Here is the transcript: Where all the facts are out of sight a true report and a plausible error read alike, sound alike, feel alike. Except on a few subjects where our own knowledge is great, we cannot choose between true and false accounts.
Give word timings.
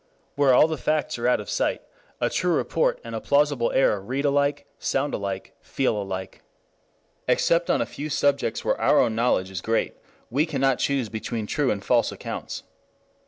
Where 0.33 0.51
all 0.51 0.65
the 0.67 0.79
facts 0.79 1.19
are 1.19 1.27
out 1.27 1.39
of 1.39 1.47
sight 1.47 1.83
a 2.19 2.27
true 2.31 2.53
report 2.55 2.99
and 3.03 3.13
a 3.13 3.21
plausible 3.21 3.71
error 3.71 4.01
read 4.01 4.25
alike, 4.25 4.65
sound 4.79 5.13
alike, 5.13 5.53
feel 5.61 5.95
alike. 5.95 6.41
Except 7.27 7.69
on 7.69 7.81
a 7.81 7.85
few 7.85 8.09
subjects 8.09 8.65
where 8.65 8.81
our 8.81 8.97
own 8.99 9.13
knowledge 9.13 9.51
is 9.51 9.61
great, 9.61 9.95
we 10.31 10.47
cannot 10.47 10.79
choose 10.79 11.09
between 11.09 11.45
true 11.45 11.69
and 11.69 11.85
false 11.85 12.11
accounts. 12.11 12.63